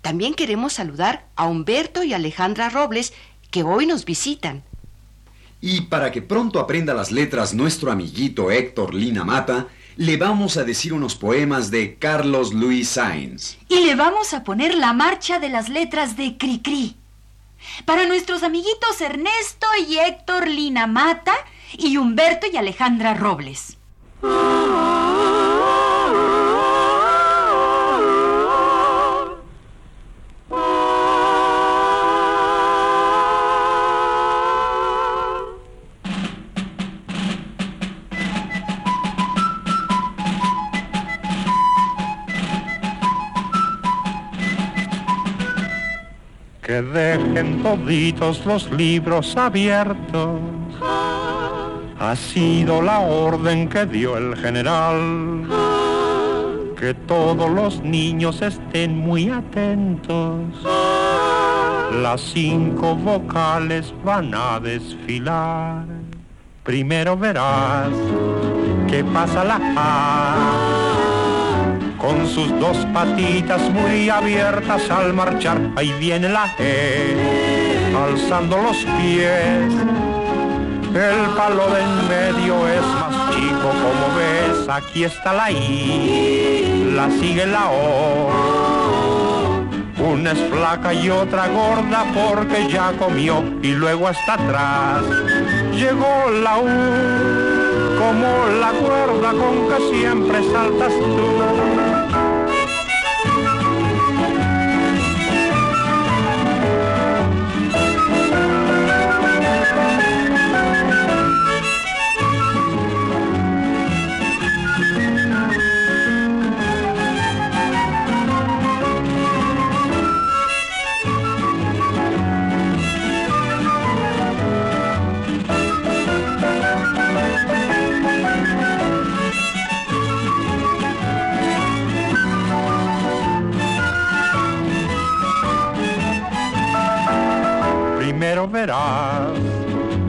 También 0.00 0.34
queremos 0.34 0.74
saludar 0.74 1.26
a 1.34 1.46
Humberto 1.46 2.04
y 2.04 2.14
Alejandra 2.14 2.70
Robles, 2.70 3.12
que 3.50 3.64
hoy 3.64 3.84
nos 3.84 4.04
visitan. 4.04 4.62
Y 5.60 5.80
para 5.80 6.12
que 6.12 6.22
pronto 6.22 6.60
aprenda 6.60 6.94
las 6.94 7.10
letras 7.10 7.52
nuestro 7.52 7.90
amiguito 7.90 8.52
Héctor 8.52 8.94
Lina 8.94 9.24
Mata, 9.24 9.66
le 9.98 10.16
vamos 10.16 10.56
a 10.56 10.62
decir 10.62 10.92
unos 10.92 11.16
poemas 11.16 11.72
de 11.72 11.96
Carlos 11.96 12.54
Luis 12.54 12.90
Sainz. 12.90 13.58
Y 13.68 13.80
le 13.80 13.96
vamos 13.96 14.32
a 14.32 14.44
poner 14.44 14.72
la 14.74 14.92
marcha 14.92 15.40
de 15.40 15.48
las 15.48 15.68
letras 15.68 16.16
de 16.16 16.38
Cricri. 16.38 16.94
Para 17.84 18.06
nuestros 18.06 18.44
amiguitos 18.44 19.00
Ernesto 19.00 19.66
y 19.88 19.98
Héctor 19.98 20.46
Lina 20.46 20.86
Mata 20.86 21.34
y 21.76 21.96
Humberto 21.96 22.46
y 22.46 22.56
Alejandra 22.56 23.14
Robles. 23.14 23.76
Dejen 46.82 47.62
toditos 47.62 48.44
los 48.46 48.70
libros 48.70 49.36
abiertos. 49.36 50.40
Ha 51.98 52.14
sido 52.14 52.80
la 52.82 53.00
orden 53.00 53.68
que 53.68 53.86
dio 53.86 54.16
el 54.16 54.36
general. 54.36 55.48
Que 56.78 56.94
todos 56.94 57.50
los 57.50 57.80
niños 57.82 58.40
estén 58.40 58.96
muy 58.96 59.30
atentos. 59.30 60.42
Las 62.02 62.20
cinco 62.20 62.94
vocales 62.94 63.92
van 64.04 64.32
a 64.34 64.60
desfilar. 64.60 65.84
Primero 66.62 67.16
verás 67.16 67.88
que 68.88 69.02
pasa 69.04 69.42
la 69.44 69.58
A 69.76 70.67
con 71.98 72.26
sus 72.26 72.48
dos 72.60 72.76
patitas 72.92 73.60
muy 73.70 74.08
abiertas 74.08 74.90
al 74.90 75.12
marchar. 75.12 75.58
Ahí 75.76 75.92
viene 75.98 76.28
la 76.28 76.54
E, 76.58 77.92
alzando 77.96 78.58
los 78.58 78.76
pies. 78.76 79.72
El 80.94 81.34
palo 81.36 81.68
de 81.70 81.80
en 81.82 82.08
medio 82.08 82.66
es 82.68 82.82
más 82.82 83.34
chico, 83.34 83.68
como 83.68 84.16
ves. 84.16 84.68
Aquí 84.68 85.04
está 85.04 85.32
la 85.32 85.50
I, 85.50 86.92
la 86.94 87.10
sigue 87.10 87.46
la 87.46 87.70
O. 87.70 88.30
Una 89.98 90.32
es 90.32 90.38
flaca 90.50 90.94
y 90.94 91.10
otra 91.10 91.48
gorda 91.48 92.04
porque 92.14 92.68
ya 92.70 92.92
comió 92.92 93.42
y 93.62 93.72
luego 93.72 94.06
hasta 94.06 94.34
atrás 94.34 95.02
llegó 95.74 96.30
la 96.42 96.58
U 96.58 97.38
como 97.98 98.46
la 98.60 98.70
cuerda 98.72 99.32
con 99.32 99.68
que 99.68 99.96
siempre 99.96 100.42
saltas 100.52 100.92
tú. 100.92 101.37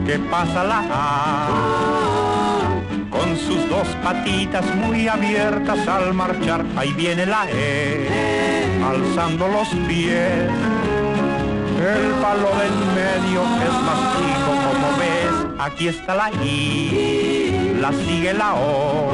Que 0.09 0.17
pasa 0.17 0.63
la 0.63 0.81
A 0.89 1.47
con 3.11 3.37
sus 3.37 3.69
dos 3.69 3.87
patitas 4.03 4.65
muy 4.77 5.07
abiertas 5.07 5.87
al 5.87 6.15
marchar. 6.15 6.65
Ahí 6.75 6.91
viene 6.93 7.27
la 7.27 7.45
E, 7.47 8.07
alzando 8.83 9.47
los 9.47 9.67
pies. 9.87 10.49
El 11.93 12.11
palo 12.23 12.49
del 12.61 12.77
medio 12.99 13.41
es 13.67 13.75
más 13.87 14.01
chico, 14.15 14.51
como 14.67 14.87
ves. 14.97 15.35
Aquí 15.59 15.89
está 15.89 16.15
la 16.15 16.31
I, 16.43 17.77
la 17.79 17.91
sigue 17.93 18.33
la 18.33 18.55
O. 18.55 19.11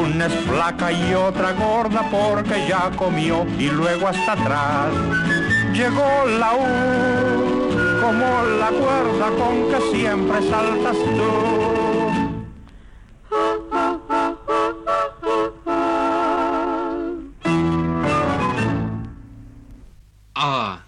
Una 0.00 0.26
es 0.26 0.34
flaca 0.46 0.90
y 0.90 1.14
otra 1.14 1.52
gorda 1.52 2.02
porque 2.10 2.66
ya 2.68 2.90
comió 2.96 3.46
y 3.56 3.68
luego 3.68 4.08
hasta 4.08 4.32
atrás 4.32 4.90
llegó 5.72 6.26
la 6.38 6.54
U, 6.54 7.41
como 8.02 8.42
la 8.58 8.70
cuerda 8.70 9.30
con 9.36 9.70
que 9.70 9.96
siempre 9.96 10.42
saltas 10.48 10.96
tú. 10.96 11.30
Ah, 20.34 20.84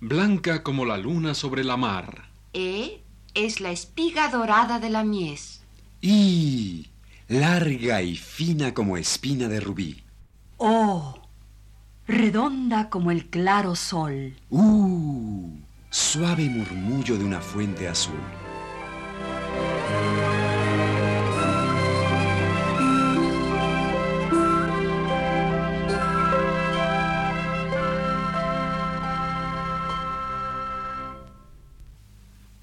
Blanca 0.00 0.62
como 0.62 0.84
la 0.84 0.98
luna 0.98 1.32
sobre 1.32 1.64
la 1.64 1.78
mar. 1.78 2.28
E 2.52 3.02
es 3.32 3.60
la 3.60 3.70
espiga 3.70 4.28
dorada 4.28 4.78
de 4.78 4.90
la 4.90 5.04
mies. 5.04 5.62
Y 6.02 6.88
larga 7.28 8.02
y 8.02 8.16
fina 8.16 8.74
como 8.74 8.98
espina 8.98 9.48
de 9.48 9.60
rubí. 9.60 10.02
O 10.58 11.22
redonda 12.06 12.90
como 12.90 13.10
el 13.10 13.30
claro 13.30 13.74
sol. 13.74 14.36
Uh, 14.50 15.67
suave 15.90 16.48
murmullo 16.48 17.16
de 17.16 17.24
una 17.24 17.40
fuente 17.40 17.88
azul. 17.88 18.20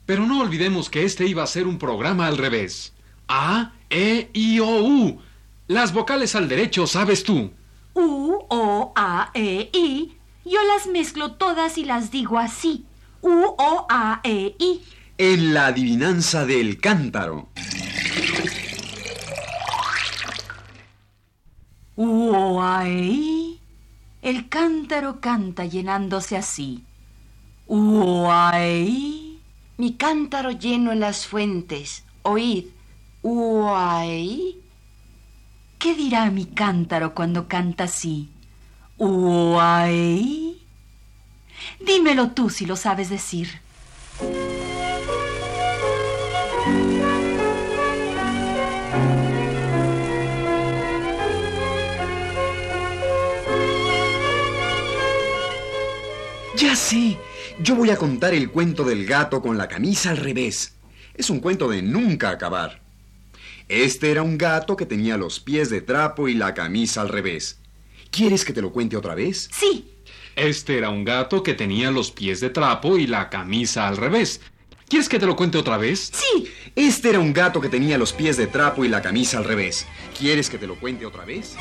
Pero 0.06 0.28
no 0.28 0.42
olvidemos 0.42 0.90
que 0.90 1.04
este 1.04 1.26
iba 1.26 1.42
a 1.42 1.48
ser 1.48 1.66
un 1.66 1.80
programa 1.80 2.28
al 2.28 2.38
revés. 2.38 2.94
A, 3.28 3.74
E, 3.90 4.30
I, 4.34 4.60
O, 4.60 4.84
U. 4.84 5.20
Las 5.68 5.94
vocales 5.94 6.36
al 6.36 6.48
derecho, 6.48 6.86
sabes 6.86 7.24
tú. 7.24 7.52
U, 7.96 8.38
O, 8.50 8.94
A, 8.96 9.32
E, 9.34 9.72
I. 9.74 10.16
Yo 10.46 10.60
las 10.68 10.86
mezclo 10.86 11.32
todas 11.34 11.80
y 11.80 11.86
las 11.86 12.12
digo 12.12 12.38
así. 12.38 12.86
U, 13.28 13.56
O, 13.58 13.88
A, 13.90 14.22
E, 14.24 14.56
I. 14.60 14.84
En 15.18 15.56
la 15.56 15.66
adivinanza 15.68 16.46
del 16.46 16.80
cántaro. 16.80 17.50
U, 21.96 22.36
O, 22.36 22.62
A, 22.62 22.88
E, 22.88 23.02
I. 23.02 23.60
El 24.22 24.48
cántaro 24.48 25.22
canta 25.22 25.66
llenándose 25.66 26.38
así. 26.38 26.84
U, 27.66 27.98
O, 27.98 28.32
A, 28.32 28.64
E, 28.64 28.82
I. 28.82 29.40
Mi 29.78 29.94
cántaro 29.94 30.52
lleno 30.52 30.92
en 30.92 31.00
las 31.00 31.26
fuentes. 31.26 32.04
Oíd. 32.22 32.66
Uai. 33.24 34.58
¿Qué 35.80 35.96
dirá 35.96 36.30
mi 36.30 36.46
cántaro 36.46 37.16
cuando 37.16 37.48
canta 37.48 37.86
así? 37.86 38.30
Uai. 39.00 40.45
Dímelo 41.80 42.32
tú 42.32 42.50
si 42.50 42.66
lo 42.66 42.76
sabes 42.76 43.10
decir. 43.10 43.62
Ya 56.56 56.76
sé, 56.76 57.18
yo 57.60 57.76
voy 57.76 57.90
a 57.90 57.98
contar 57.98 58.34
el 58.34 58.50
cuento 58.50 58.84
del 58.84 59.06
gato 59.06 59.42
con 59.42 59.58
la 59.58 59.68
camisa 59.68 60.12
al 60.12 60.18
revés. 60.18 60.76
Es 61.14 61.30
un 61.30 61.40
cuento 61.40 61.70
de 61.70 61.82
nunca 61.82 62.30
acabar. 62.30 62.82
Este 63.68 64.12
era 64.12 64.22
un 64.22 64.38
gato 64.38 64.76
que 64.76 64.86
tenía 64.86 65.18
los 65.18 65.40
pies 65.40 65.70
de 65.70 65.82
trapo 65.82 66.28
y 66.28 66.36
la 66.36 66.54
camisa 66.54 67.02
al 67.02 67.10
revés. 67.10 67.60
¿Quieres 68.12 68.46
que 68.46 68.54
te 68.54 68.62
lo 68.62 68.72
cuente 68.72 68.96
otra 68.96 69.16
vez? 69.16 69.50
Sí. 69.52 69.95
Este 70.36 70.78
era 70.78 70.90
un 70.90 71.06
gato 71.06 71.44
que 71.44 71.54
tenía 71.54 71.92
los 71.92 72.12
pies 72.12 72.42
de 72.42 72.50
trapo 72.50 72.98
y 72.98 73.08
la 73.08 73.30
camisa 73.30 73.88
al 73.88 73.96
revés. 73.96 74.42
¿Quieres 74.90 75.08
que 75.08 75.18
te 75.18 75.26
lo 75.26 75.38
cuente 75.38 75.58
otra 75.58 75.78
vez? 75.78 76.12
Sí. 76.14 76.52
Este 76.76 77.10
era 77.10 77.20
un 77.20 77.32
gato 77.32 77.62
que 77.62 77.70
tenía 77.70 77.98
los 77.98 78.12
pies 78.12 78.36
de 78.36 78.46
trapo 78.46 78.84
y 78.84 78.90
la 78.90 79.02
camisa 79.02 79.38
al 79.38 79.46
revés. 79.46 79.88
¿Quieres 80.18 80.50
que 80.50 80.58
te 80.58 80.68
lo 80.68 80.76
cuente 80.76 81.06
otra 81.06 81.24
vez? 81.24 81.56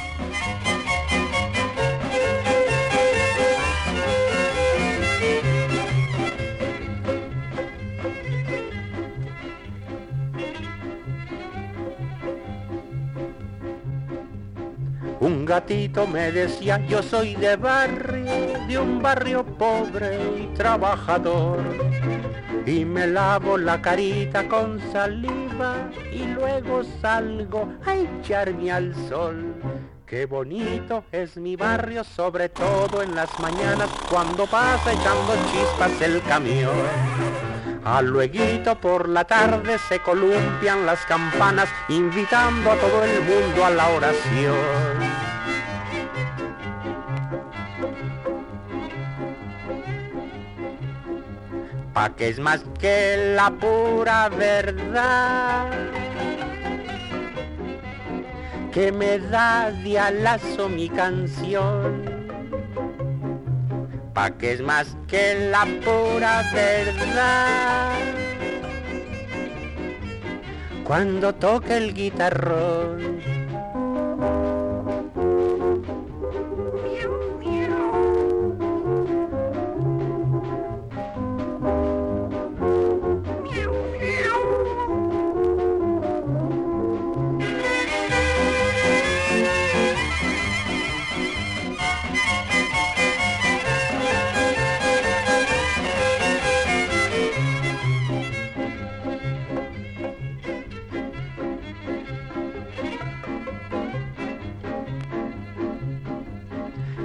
Un 15.21 15.45
gatito 15.45 16.07
me 16.07 16.33
decía, 16.33 16.85
yo 16.87 17.03
soy 17.03 17.35
de 17.37 17.57
barrio, 17.57 18.67
de 18.67 18.79
un 18.79 19.01
barrio 19.01 19.45
pobre 19.45 20.19
y 20.39 20.47
trabajador. 20.55 21.61
Y 22.67 22.85
me 22.85 23.07
lavo 23.07 23.57
la 23.57 23.81
carita 23.81 24.49
con 24.49 24.81
saliva 24.93 25.91
y 26.13 26.25
luego 26.27 26.83
salgo 27.01 27.69
a 27.87 27.95
echarme 27.97 28.73
al 28.73 28.95
sol. 29.09 29.55
Qué 30.07 30.27
bonito 30.27 31.05
es 31.13 31.37
mi 31.37 31.57
barrio, 31.57 32.05
sobre 32.05 32.49
todo 32.49 33.03
en 33.03 33.15
las 33.15 33.39
mañanas 33.41 33.91
cuando 34.11 34.47
pasa 34.47 34.93
echando 34.93 35.35
chispas 35.51 36.01
el 36.03 36.23
camión. 36.23 36.71
A 37.85 38.01
luego 38.01 38.81
por 38.81 39.11
la 39.11 39.25
tarde 39.25 39.77
se 39.79 39.99
columpian 40.01 40.87
las 40.87 41.05
campanas 41.05 41.69
invitando 41.91 42.73
a 42.73 42.77
todo 42.77 43.05
el 43.05 43.21
mundo 43.21 43.65
a 43.65 43.71
la 43.71 43.89
oración. 43.91 45.04
Pa' 51.95 52.15
que 52.17 52.29
es 52.29 52.39
más 52.39 52.65
que 52.79 53.35
la 53.37 53.51
pura 53.51 54.29
verdad 54.29 55.71
que 58.73 58.91
me 58.91 59.21
da 59.21 59.71
de 59.71 59.99
alazo 59.99 60.69
mi 60.69 60.89
canción 60.89 62.15
pa' 64.15 64.31
que 64.31 64.53
es 64.53 64.63
más 64.63 64.97
que 65.09 65.51
la 65.51 65.67
pura 65.85 66.43
verdad. 66.55 67.93
Cuando 70.85 71.35
toca 71.35 71.77
el 71.77 71.93
guitarrón, 71.93 73.21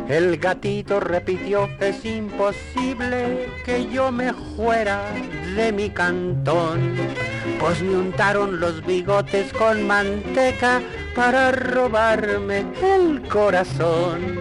El 0.10 0.38
gatito 0.38 1.00
repitió, 1.00 1.70
es 1.80 2.04
imposible 2.04 3.48
que 3.64 3.88
yo 3.92 4.12
me 4.12 4.34
fuera 4.34 5.04
de 5.56 5.72
mi 5.72 5.92
cantón, 5.92 6.96
pues 7.60 7.80
me 7.84 7.96
untaron 7.96 8.60
los 8.60 8.84
bigotes 8.84 9.54
con 9.54 9.86
manteca 9.86 10.82
para 11.16 11.52
robarme 11.52 12.66
el 12.82 13.22
corazón. 13.30 14.40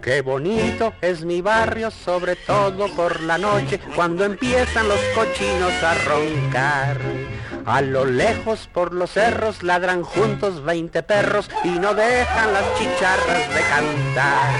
Qué 0.00 0.20
bonito 0.20 0.94
es 1.00 1.24
mi 1.24 1.40
barrio, 1.40 1.90
sobre 1.90 2.36
todo 2.36 2.86
por 2.94 3.22
la 3.22 3.38
noche, 3.38 3.80
cuando 3.96 4.24
empiezan 4.24 4.86
los 4.86 5.00
cochinos 5.16 5.82
a 5.82 5.94
roncar. 6.04 6.98
A 7.64 7.80
lo 7.80 8.04
lejos 8.04 8.68
por 8.72 8.92
los 8.92 9.12
cerros 9.12 9.62
ladran 9.62 10.02
juntos 10.02 10.64
veinte 10.64 11.02
perros 11.02 11.48
y 11.62 11.70
no 11.70 11.94
dejan 11.94 12.52
las 12.52 12.64
chicharras 12.78 13.54
de 13.54 13.60
cantar. 13.60 14.54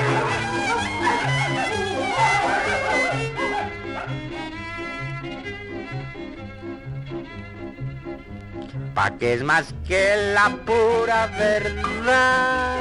Pa' 8.94 9.18
que 9.18 9.34
es 9.34 9.42
más 9.42 9.74
que 9.88 10.32
la 10.34 10.50
pura 10.64 11.26
verdad 11.38 12.76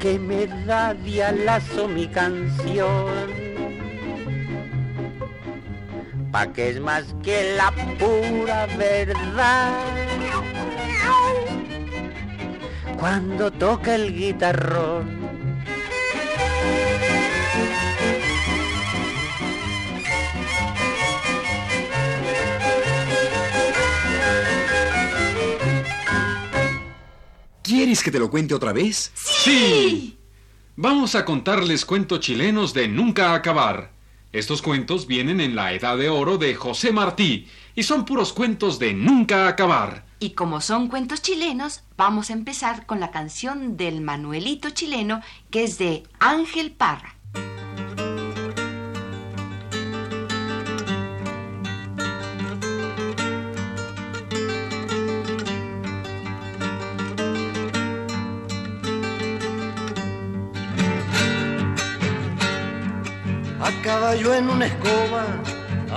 que 0.00 0.18
me 0.18 0.48
da 0.66 0.92
de 0.92 1.22
alazo 1.22 1.86
mi 1.86 2.08
canción 2.08 3.41
pa' 6.32 6.52
que 6.52 6.70
es 6.70 6.80
más 6.80 7.04
que 7.22 7.54
la 7.56 7.70
pura 7.98 8.66
verdad. 8.78 9.70
Cuando 12.98 13.50
toca 13.50 13.94
el 13.94 14.14
guitarrón. 14.14 15.20
¿Quieres 27.62 28.02
que 28.02 28.10
te 28.10 28.18
lo 28.18 28.30
cuente 28.30 28.54
otra 28.54 28.72
vez? 28.72 29.12
Sí. 29.14 30.18
Vamos 30.76 31.14
a 31.14 31.24
contarles 31.24 31.84
cuentos 31.84 32.20
chilenos 32.20 32.72
de 32.72 32.88
nunca 32.88 33.34
acabar. 33.34 34.01
Estos 34.32 34.62
cuentos 34.62 35.06
vienen 35.06 35.42
en 35.42 35.54
la 35.54 35.74
Edad 35.74 35.98
de 35.98 36.08
Oro 36.08 36.38
de 36.38 36.54
José 36.54 36.90
Martí 36.90 37.48
y 37.74 37.82
son 37.82 38.06
puros 38.06 38.32
cuentos 38.32 38.78
de 38.78 38.94
nunca 38.94 39.46
acabar. 39.46 40.06
Y 40.20 40.30
como 40.30 40.62
son 40.62 40.88
cuentos 40.88 41.20
chilenos, 41.20 41.82
vamos 41.98 42.30
a 42.30 42.32
empezar 42.32 42.86
con 42.86 42.98
la 42.98 43.10
canción 43.10 43.76
del 43.76 44.00
Manuelito 44.00 44.70
chileno, 44.70 45.20
que 45.50 45.64
es 45.64 45.76
de 45.76 46.04
Ángel 46.18 46.72
Parra. 46.72 47.16
Caballo 64.12 64.34
en 64.34 64.50
una 64.50 64.66
escoba 64.66 65.24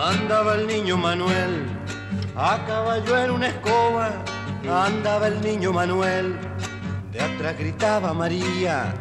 andaba 0.08 0.56
el 0.56 0.67
niño 0.67 0.95
Manuel. 0.95 1.65
A 2.38 2.63
caballo 2.65 3.17
en 3.17 3.32
una 3.32 3.47
escoba 3.47 4.10
andaba 4.86 5.28
el 5.28 5.41
niño 5.41 5.73
Manuel. 5.73 6.39
De 7.12 7.19
atrás 7.19 7.58
gritaba 7.60 8.13
María, 8.13 8.93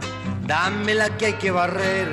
dame 0.48 0.94
la 0.94 1.16
que 1.16 1.27
hay 1.27 1.33
que 1.35 1.53
barrer. 1.53 2.09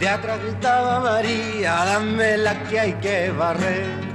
De 0.00 0.08
atrás 0.08 0.40
gritaba 0.42 1.00
María, 1.00 1.84
dame 1.84 2.38
la 2.38 2.62
que 2.64 2.80
hay 2.80 2.92
que 2.94 3.30
barrer. 3.32 4.05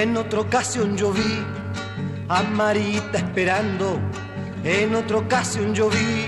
En 0.00 0.16
otra 0.16 0.42
ocasión 0.42 0.96
yo 0.96 1.10
vi 1.12 1.44
a 2.28 2.42
Marita 2.44 3.18
esperando. 3.18 3.98
En 4.62 4.94
otra 4.94 5.16
ocasión 5.16 5.74
yo 5.74 5.90
vi 5.90 6.26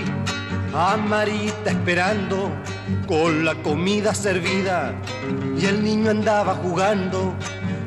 a 0.73 0.97
Marita 0.97 1.71
esperando 1.71 2.51
con 3.07 3.45
la 3.45 3.55
comida 3.55 4.13
servida 4.13 4.93
y 5.57 5.65
el 5.65 5.81
niño 5.85 6.09
andaba 6.09 6.55
jugando. 6.55 7.33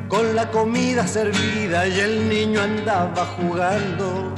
Con 0.07 0.35
la 0.35 0.49
comida 0.49 1.05
servida 1.05 1.87
y 1.87 1.99
el 1.99 2.29
niño 2.29 2.61
andaba 2.61 3.23
jugando. 3.37 4.34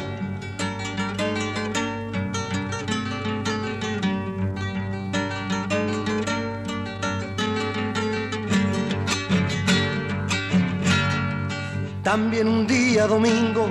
También 12.08 12.48
un 12.48 12.66
día 12.66 13.06
domingo 13.06 13.68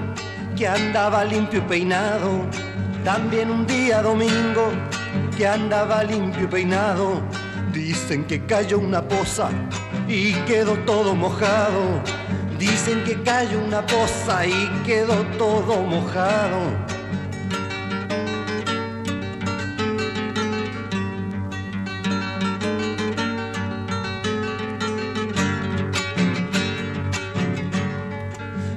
que 0.54 0.68
andaba 0.68 1.24
limpio 1.24 1.60
y 1.60 1.62
peinado. 1.62 2.44
También 3.02 3.50
un 3.50 3.66
día 3.66 4.02
domingo 4.02 4.72
que 5.38 5.48
andaba 5.48 6.04
limpio 6.04 6.44
y 6.44 6.46
peinado. 6.46 7.22
Dicen 7.72 8.26
que 8.26 8.44
cayó 8.44 8.78
una 8.78 9.00
poza 9.00 9.48
y 10.06 10.34
quedó 10.44 10.74
todo 10.80 11.14
mojado. 11.14 12.02
Dicen 12.58 13.04
que 13.04 13.22
cayó 13.22 13.58
una 13.58 13.80
poza 13.86 14.46
y 14.46 14.68
quedó 14.84 15.14
todo 15.38 15.80
mojado. 15.80 16.60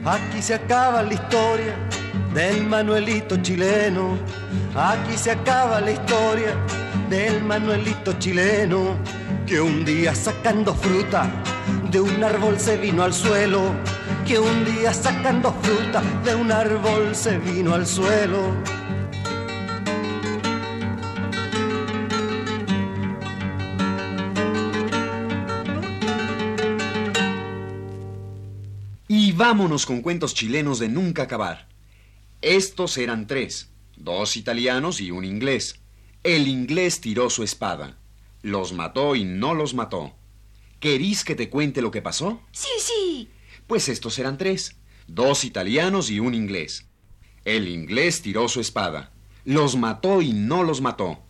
Aquí 0.10 0.42
se 0.42 0.56
acaba 0.56 1.04
la 1.04 1.14
historia 1.14 1.76
del 2.34 2.66
Manuelito 2.66 3.38
chileno. 3.44 4.18
Aquí 4.76 5.16
se 5.16 5.30
acaba 5.30 5.80
la 5.82 5.92
historia 5.92 6.56
del 7.12 7.44
Manuelito 7.44 8.14
chileno. 8.14 8.98
Que 9.46 9.62
un 9.62 9.86
día 9.86 10.16
sacando 10.16 10.74
fruta 10.74 11.30
de 11.92 12.02
un 12.02 12.24
árbol 12.24 12.60
se 12.60 12.78
vino 12.78 13.04
al 13.04 13.14
suelo. 13.14 13.62
Que 14.26 14.40
un 14.40 14.66
día 14.66 14.96
sacando 14.96 15.54
fruta 15.62 16.02
de 16.26 16.34
un 16.34 16.52
árbol 16.52 17.14
se 17.14 17.38
vino 17.38 17.76
al 17.76 17.86
suelo. 17.86 18.56
Vámonos 29.50 29.88
con 29.88 30.04
cuentos 30.04 30.36
chilenos 30.36 30.78
de 30.78 30.90
nunca 30.90 31.24
acabar. 31.24 31.68
Estos 32.44 33.00
eran 33.00 33.26
tres, 33.26 33.72
dos 33.98 34.38
italianos 34.38 35.02
y 35.02 35.10
un 35.10 35.26
inglés. 35.26 35.80
El 36.22 36.48
inglés 36.48 37.02
tiró 37.02 37.32
su 37.32 37.42
espada. 37.42 37.98
Los 38.44 38.74
mató 38.74 39.16
y 39.16 39.24
no 39.24 39.56
los 39.56 39.74
mató. 39.74 40.14
¿Querís 40.80 41.24
que 41.24 41.34
te 41.34 41.50
cuente 41.50 41.82
lo 41.82 41.90
que 41.90 42.04
pasó? 42.04 42.44
Sí, 42.52 42.68
sí. 42.78 43.30
Pues 43.66 43.90
estos 43.90 44.20
eran 44.20 44.38
tres, 44.38 44.76
dos 45.08 45.44
italianos 45.44 46.12
y 46.12 46.20
un 46.20 46.36
inglés. 46.36 46.86
El 47.44 47.68
inglés 47.70 48.22
tiró 48.22 48.50
su 48.50 48.62
espada. 48.62 49.12
Los 49.46 49.76
mató 49.76 50.22
y 50.22 50.32
no 50.32 50.62
los 50.62 50.80
mató. 50.80 51.24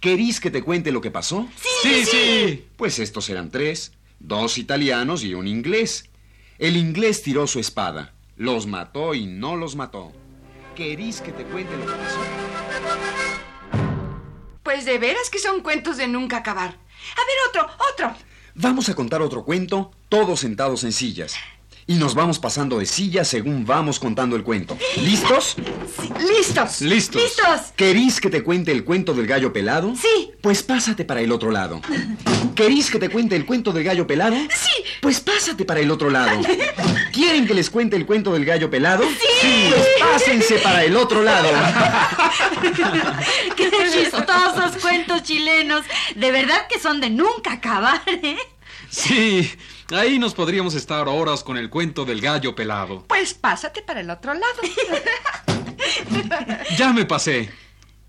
¿Querís 0.00 0.40
que 0.40 0.50
te 0.50 0.62
cuente 0.62 0.92
lo 0.92 1.02
que 1.02 1.10
pasó? 1.10 1.46
Sí, 1.82 2.06
sí. 2.06 2.64
Pues 2.78 2.98
estos 3.00 3.28
eran 3.28 3.50
tres, 3.50 3.92
dos 4.18 4.56
italianos 4.56 5.22
y 5.24 5.34
un 5.34 5.46
inglés. 5.46 6.08
El 6.58 6.78
inglés 6.78 7.22
tiró 7.22 7.46
su 7.46 7.60
espada. 7.60 8.14
Los 8.36 8.66
mató 8.66 9.12
y 9.14 9.26
no 9.26 9.56
los 9.56 9.76
mató. 9.76 10.12
¿Querís 10.74 11.20
que 11.20 11.32
te 11.32 11.44
cuente 11.44 11.76
lo 11.76 11.84
que 11.84 11.92
pasó? 11.92 12.18
Pues 14.62 14.86
de 14.86 14.98
veras 14.98 15.28
que 15.30 15.38
son 15.38 15.60
cuentos 15.60 15.98
de 15.98 16.08
nunca 16.08 16.38
acabar. 16.38 16.70
A 16.70 16.72
ver, 16.72 17.36
otro, 17.50 17.68
otro. 17.92 18.16
Vamos 18.54 18.88
a 18.88 18.94
contar 18.94 19.20
otro 19.20 19.44
cuento, 19.44 19.92
todos 20.08 20.40
sentados 20.40 20.82
en 20.84 20.92
sillas. 20.92 21.34
Y 21.88 21.94
nos 21.94 22.16
vamos 22.16 22.40
pasando 22.40 22.80
de 22.80 22.86
silla 22.86 23.24
según 23.24 23.64
vamos 23.64 24.00
contando 24.00 24.34
el 24.34 24.42
cuento. 24.42 24.76
¿Listos? 24.96 25.54
Sí, 25.54 26.10
listos. 26.18 26.80
Listos. 26.80 27.22
Listos. 27.22 27.60
¿Querís 27.76 28.20
que 28.20 28.28
te 28.28 28.42
cuente 28.42 28.72
el 28.72 28.82
cuento 28.82 29.14
del 29.14 29.28
gallo 29.28 29.52
pelado? 29.52 29.94
Sí. 29.94 30.32
Pues 30.40 30.64
pásate 30.64 31.04
para 31.04 31.20
el 31.20 31.30
otro 31.30 31.52
lado. 31.52 31.80
¿Querís 32.56 32.90
que 32.90 32.98
te 32.98 33.08
cuente 33.08 33.36
el 33.36 33.46
cuento 33.46 33.70
del 33.70 33.84
gallo 33.84 34.04
pelado? 34.04 34.34
Sí. 34.34 34.82
Pues 35.00 35.20
pásate 35.20 35.64
para 35.64 35.78
el 35.78 35.88
otro 35.92 36.10
lado. 36.10 36.40
¿Quieren 37.12 37.46
que 37.46 37.54
les 37.54 37.70
cuente 37.70 37.94
el 37.94 38.04
cuento 38.04 38.32
del 38.32 38.44
gallo 38.44 38.68
pelado? 38.68 39.04
Sí. 39.04 39.70
Pues 39.70 39.86
pásense 40.00 40.58
para 40.58 40.82
el 40.82 40.96
otro 40.96 41.22
lado. 41.22 41.48
¡Qué 43.56 43.70
chistosos 43.92 44.82
cuentos 44.82 45.22
chilenos! 45.22 45.84
De 46.16 46.32
verdad 46.32 46.66
que 46.68 46.80
son 46.80 47.00
de 47.00 47.10
nunca 47.10 47.52
acabar, 47.52 48.02
¿eh? 48.06 48.38
Sí, 48.88 49.50
ahí 49.90 50.18
nos 50.18 50.34
podríamos 50.34 50.74
estar 50.74 51.08
horas 51.08 51.42
con 51.42 51.56
el 51.56 51.70
cuento 51.70 52.04
del 52.04 52.20
gallo 52.20 52.54
pelado. 52.54 53.04
Pues 53.08 53.34
pásate 53.34 53.82
para 53.82 54.00
el 54.00 54.10
otro 54.10 54.34
lado. 54.34 54.46
Ya 56.76 56.92
me 56.92 57.04
pasé. 57.04 57.50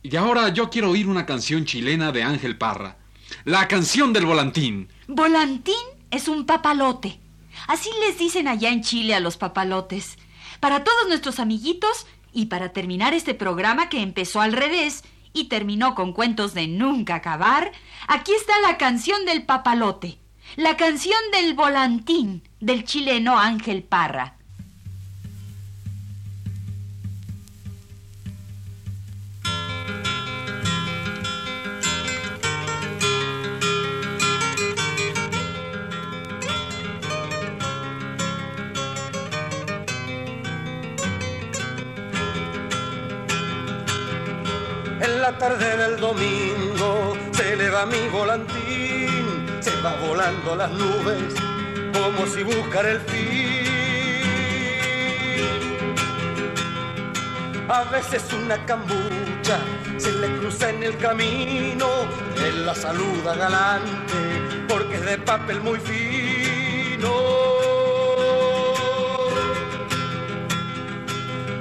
Y 0.03 0.15
ahora 0.15 0.49
yo 0.49 0.69
quiero 0.69 0.91
oír 0.91 1.07
una 1.07 1.25
canción 1.25 1.65
chilena 1.65 2.11
de 2.11 2.23
Ángel 2.23 2.57
Parra. 2.57 2.97
La 3.45 3.67
canción 3.67 4.13
del 4.13 4.25
volantín. 4.25 4.89
Volantín 5.07 5.75
es 6.11 6.27
un 6.27 6.45
papalote. 6.45 7.19
Así 7.67 7.89
les 8.05 8.17
dicen 8.17 8.47
allá 8.47 8.69
en 8.69 8.83
Chile 8.83 9.15
a 9.15 9.19
los 9.19 9.37
papalotes. 9.37 10.17
Para 10.59 10.83
todos 10.83 11.07
nuestros 11.07 11.39
amiguitos 11.39 12.05
y 12.33 12.45
para 12.45 12.73
terminar 12.73 13.13
este 13.13 13.33
programa 13.33 13.89
que 13.89 14.01
empezó 14.01 14.41
al 14.41 14.53
revés 14.53 15.03
y 15.33 15.45
terminó 15.45 15.95
con 15.95 16.13
cuentos 16.13 16.53
de 16.53 16.67
nunca 16.67 17.15
acabar, 17.15 17.71
aquí 18.07 18.33
está 18.33 18.59
la 18.61 18.77
canción 18.77 19.25
del 19.25 19.45
papalote. 19.45 20.19
La 20.55 20.75
canción 20.75 21.19
del 21.31 21.53
volantín 21.53 22.41
del 22.59 22.83
chileno 22.83 23.37
Ángel 23.37 23.83
Parra. 23.83 24.37
En 44.99 45.21
la 45.21 45.37
tarde 45.37 45.77
del 45.77 45.99
domingo 45.99 47.15
se 47.31 47.53
eleva 47.53 47.85
mi 47.85 48.07
volantín, 48.09 48.66
volando 49.95 50.55
las 50.55 50.71
nubes 50.71 51.33
como 51.93 52.25
si 52.27 52.43
buscara 52.43 52.91
el 52.91 52.99
fin. 53.01 53.67
A 57.69 57.83
veces 57.85 58.23
una 58.33 58.63
cambucha 58.65 59.59
se 59.97 60.11
le 60.13 60.27
cruza 60.37 60.69
en 60.69 60.83
el 60.83 60.97
camino, 60.97 61.87
él 62.45 62.65
la 62.65 62.73
saluda 62.73 63.35
galante 63.35 64.13
porque 64.69 64.95
es 64.95 65.05
de 65.05 65.17
papel 65.17 65.59
muy 65.61 65.79
fino. 65.79 67.13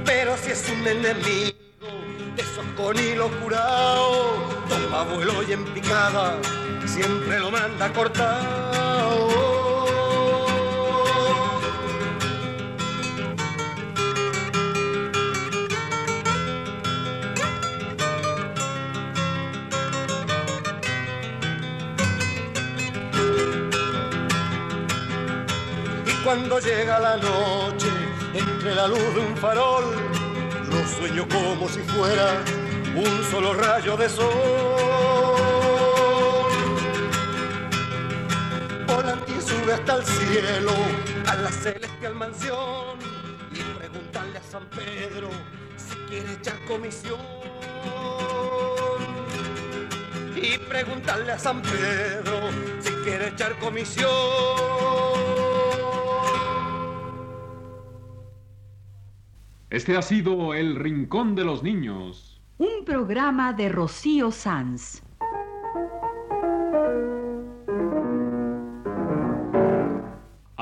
Pero 0.05 0.37
si 0.37 0.51
es 0.51 0.69
un 0.71 0.87
enemigo 0.87 1.57
de 2.37 2.43
esos 2.43 2.65
con 2.77 2.99
hilo 2.99 3.29
curado, 3.43 4.35
toma 4.69 5.03
vuelo 5.05 5.43
y 5.43 5.53
en 5.53 5.65
picada 5.75 6.39
siempre 6.97 7.39
lo 7.39 7.51
manda 7.51 7.93
cortado. 7.93 9.47
cuando 26.25 26.59
llega 26.59 26.99
la 26.99 27.17
noche, 27.19 27.87
entre 28.35 28.75
la 28.75 28.89
luz 28.89 29.15
de 29.15 29.21
un 29.21 29.37
farol, 29.37 29.85
lo 30.69 30.89
sueño 30.89 31.25
como 31.29 31.69
si 31.69 31.79
fuera 31.83 32.43
un 32.97 33.25
solo 33.31 33.55
rayo 33.55 33.97
de 33.97 34.09
sol. 34.09 34.65
Hasta 39.77 39.97
el 39.97 40.05
cielo, 40.05 40.73
a 41.27 41.35
la 41.37 41.51
celestial 41.51 42.15
mansión, 42.15 42.99
y 43.53 43.79
preguntarle 43.79 44.39
a 44.39 44.43
San 44.43 44.65
Pedro 44.71 45.29
si 45.77 45.95
quiere 46.09 46.33
echar 46.33 46.59
comisión. 46.67 47.21
Y 50.35 50.59
preguntarle 50.59 51.33
a 51.33 51.39
San 51.39 51.61
Pedro 51.61 52.51
si 52.81 52.91
quiere 53.05 53.29
echar 53.29 53.59
comisión. 53.59 54.11
Este 59.69 59.97
ha 59.97 60.03
sido 60.03 60.55
El 60.55 60.77
Rincón 60.77 61.35
de 61.35 61.45
los 61.45 61.62
Niños. 61.62 62.41
Un 62.57 62.87
programa 62.87 63.53
de 63.53 63.69
Rocío 63.69 64.31
Sanz. 64.31 65.03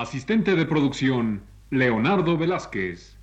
Asistente 0.04 0.54
de 0.54 0.66
producción, 0.66 1.40
Leonardo 1.70 2.36
Velázquez. 2.36 3.16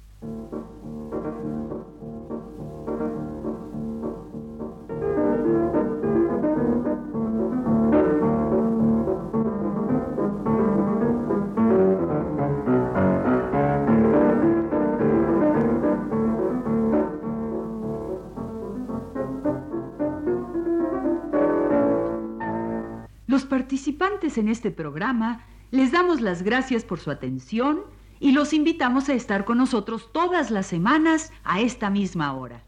Los 23.27 23.45
participantes 23.45 24.39
en 24.39 24.47
este 24.47 24.71
programa 24.71 25.45
les 25.71 25.91
damos 25.91 26.21
las 26.21 26.43
gracias 26.43 26.84
por 26.84 26.99
su 26.99 27.10
atención 27.10 27.81
y 28.19 28.34
los 28.34 28.53
invitamos 28.53 29.10
a 29.10 29.13
estar 29.13 29.45
con 29.45 29.57
nosotros 29.57 30.10
todas 30.12 30.51
las 30.51 30.67
semanas 30.67 31.31
a 31.43 31.62
esta 31.62 31.89
misma 31.89 32.34
hora. 32.34 32.63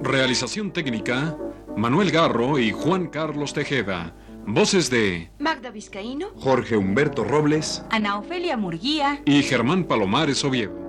Realización 0.00 0.72
técnica, 0.72 1.36
Manuel 1.76 2.10
Garro 2.10 2.58
y 2.58 2.70
Juan 2.70 3.08
Carlos 3.08 3.52
Tejeda. 3.52 4.14
Voces 4.48 4.88
de 4.90 5.28
Magda 5.40 5.70
Vizcaíno, 5.70 6.28
Jorge 6.36 6.76
Humberto 6.76 7.24
Robles, 7.24 7.84
Ana 7.90 8.16
Ofelia 8.16 8.56
Murguía 8.56 9.20
y 9.24 9.42
Germán 9.42 9.82
Palomares 9.82 10.44
Oviedo. 10.44 10.85